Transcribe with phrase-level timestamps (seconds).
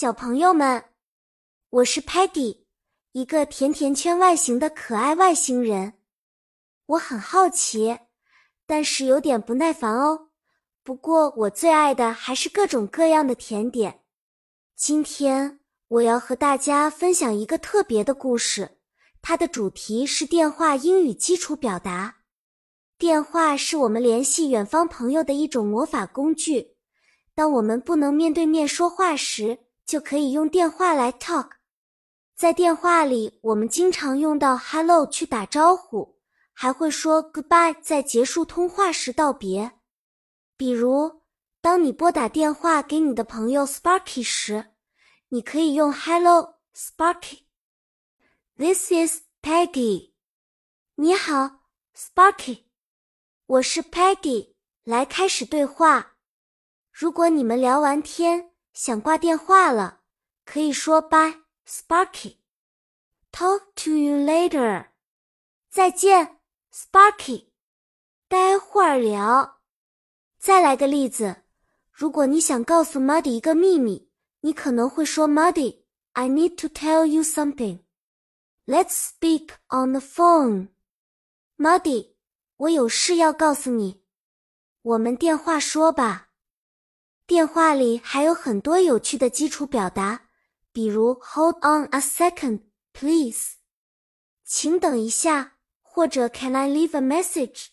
[0.00, 0.84] 小朋友们，
[1.70, 2.58] 我是 Patty，
[3.10, 5.94] 一个甜甜圈外形的可爱外星人。
[6.86, 7.98] 我很好奇，
[8.64, 10.28] 但是有点不耐烦哦。
[10.84, 14.02] 不过我最爱的还是各种各样的甜点。
[14.76, 15.58] 今天
[15.88, 18.78] 我要和大家分享一个特别的故事，
[19.20, 22.18] 它的主题是电话英语基础表达。
[22.96, 26.76] 电话是我们联系远方朋友的一种魔法工具。
[27.34, 29.58] 当我们不能面对面说话时，
[29.88, 31.52] 就可以用电话来 talk。
[32.36, 36.20] 在电话里，我们经常用到 hello 去打招呼，
[36.52, 39.78] 还会说 goodbye 在结束通话时道别。
[40.58, 41.22] 比如，
[41.62, 44.72] 当你拨打电话给你的朋友 Sparky 时，
[45.30, 47.44] 你可以用 hello Sparky。
[48.58, 50.12] This is Peggy。
[50.96, 51.62] 你好
[51.96, 52.64] ，Sparky。
[53.46, 54.52] 我是 Peggy。
[54.84, 56.16] 来开始对话。
[56.92, 58.50] 如果你们聊完天
[58.80, 60.02] 想挂电话了，
[60.44, 62.36] 可以说 Bye, Sparky.
[63.32, 64.90] Talk to you later.
[65.68, 66.38] 再见
[66.72, 67.48] ，Sparky.
[68.28, 69.62] 待会儿聊。
[70.38, 71.42] 再来个例子，
[71.90, 74.12] 如果你想告诉 Muddy 一个秘密，
[74.42, 75.82] 你可能会说 Muddy,
[76.12, 77.80] I need to tell you something.
[78.64, 80.68] Let's speak on the phone.
[81.56, 82.12] Muddy，
[82.58, 84.04] 我有事要告诉你，
[84.82, 86.27] 我们电话说吧。
[87.28, 90.30] 电话里还有很多有趣的基础表达，
[90.72, 92.62] 比如 “Hold on a second,
[92.94, 93.56] please”，
[94.46, 97.66] 请等一下，或者 “Can I leave a message”，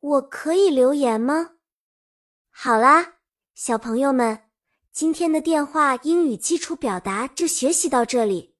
[0.00, 1.56] 我可以留言吗？
[2.48, 3.16] 好啦，
[3.54, 4.48] 小朋友们，
[4.90, 8.56] 今天的电话英语基础表达就学习到这里。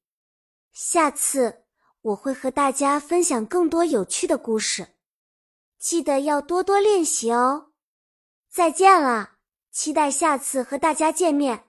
[0.72, 1.64] 下次
[2.02, 4.88] 我会和大家分享更多有趣的故事，
[5.78, 7.72] 记得要多多练习哦。
[8.50, 9.30] 再见了。
[9.72, 11.64] 期待下次和大家见面。